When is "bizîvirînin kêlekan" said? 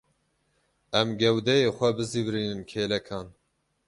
1.97-3.27